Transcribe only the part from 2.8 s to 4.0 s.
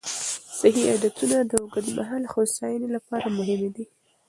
لپاره مهم دي.